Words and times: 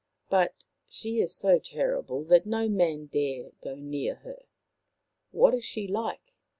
But 0.31 0.55
she 0.89 1.19
is 1.21 1.35
so 1.35 1.59
terrible 1.59 2.23
that 2.23 2.47
no 2.47 2.67
man 2.67 3.05
dare 3.05 3.51
go 3.63 3.75
near 3.75 4.15
her."" 4.25 4.45
What 5.31 5.53
is 5.53 5.63
she 5.63 5.87
like 5.87 6.37